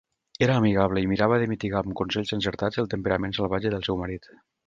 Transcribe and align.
Era 0.43 0.53
amigable 0.61 1.03
i 1.05 1.09
mirava 1.11 1.37
de 1.43 1.49
mitigar 1.51 1.83
amb 1.83 1.93
consells 2.01 2.35
encertats 2.39 2.83
el 2.85 2.91
temperament 2.97 3.37
salvatge 3.41 3.75
del 3.77 3.87
seu 3.91 4.01
marit. 4.05 4.27